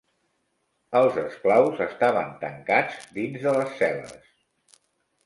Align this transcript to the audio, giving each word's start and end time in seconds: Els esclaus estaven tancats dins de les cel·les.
Els 0.99 1.19
esclaus 1.23 1.83
estaven 1.85 2.31
tancats 2.45 2.97
dins 3.19 3.39
de 3.45 3.55
les 3.59 3.77
cel·les. 3.83 4.25